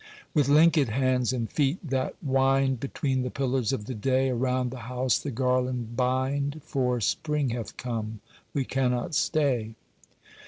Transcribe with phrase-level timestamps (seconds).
[0.33, 4.79] With linkèd hands and feet that wind Between the pillars of the day, Around the
[4.89, 8.19] house the garland bind, For spring hath come,
[8.51, 9.75] we cannot stay.